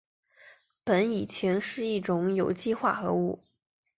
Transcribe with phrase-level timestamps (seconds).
[0.85, 3.43] 苯乙腈是一种有机化合物。